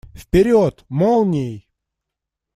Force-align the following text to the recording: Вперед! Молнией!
Вперед! 0.21 0.75
Молнией! 0.89 1.69